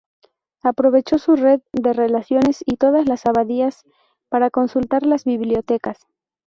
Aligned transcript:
Aprovechó 0.63 1.19
su 1.19 1.35
red 1.35 1.61
de 1.73 1.93
relaciones 1.93 2.63
y 2.65 2.77
todas 2.77 3.07
las 3.07 3.27
abadías 3.27 3.83
para 4.29 4.49
consultar 4.49 5.05
las 5.05 5.25
bibliotecas. 5.25 6.07